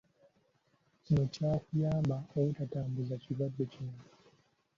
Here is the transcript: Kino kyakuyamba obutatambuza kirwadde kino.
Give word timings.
Kino 1.03 1.23
kyakuyamba 1.33 2.17
obutatambuza 2.37 3.13
kirwadde 3.21 3.63
kino. 3.73 3.93